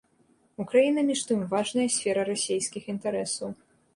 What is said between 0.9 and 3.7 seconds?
між тым важная сфера расейскіх інтарэсаў.